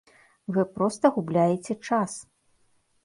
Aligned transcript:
Вы 0.55 0.63
проста 0.77 1.05
губляеце 1.17 1.73
час. 1.87 2.11